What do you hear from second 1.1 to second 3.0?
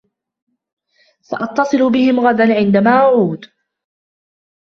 سأتصل بهم غداً عندما